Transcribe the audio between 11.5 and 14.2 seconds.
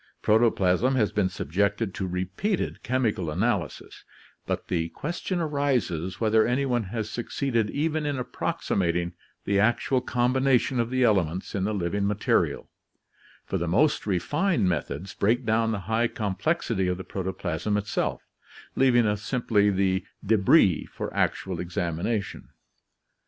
in the living material, for the most